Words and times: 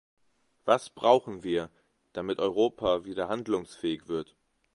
Was 0.65 0.89
brauchen 0.89 1.43
wir, 1.43 1.69
damit 2.11 2.39
Europa 2.39 3.05
wieder 3.05 3.29
handlungsfähig 3.29 4.07
wird? 4.07 4.35